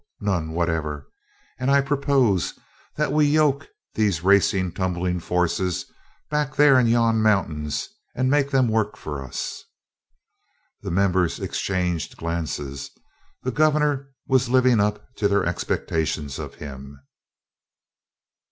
None 0.19 0.53
whatever! 0.53 1.07
And 1.59 1.69
I 1.69 1.79
propose 1.79 2.55
that 2.95 3.11
we 3.13 3.23
yoke 3.27 3.67
these 3.93 4.23
racing 4.23 4.71
tumbling 4.71 5.19
forces 5.19 5.85
back 6.31 6.55
there 6.55 6.79
in 6.79 6.87
yon 6.87 7.21
mountains 7.21 7.87
and 8.15 8.27
make 8.27 8.49
them 8.49 8.67
work 8.67 8.97
for 8.97 9.23
us!" 9.23 9.63
The 10.81 10.89
members 10.89 11.39
exchanged 11.39 12.17
glances 12.17 12.89
the 13.43 13.51
Gov'nor 13.51 14.09
was 14.27 14.49
living 14.49 14.79
up 14.79 15.05
to 15.17 15.27
their 15.27 15.45
expectations 15.45 16.39
of 16.39 16.55
him. 16.55 16.99